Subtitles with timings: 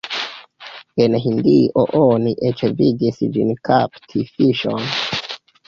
[1.05, 4.93] En Hindio oni eĉ vidis ĝin kapti fiŝon.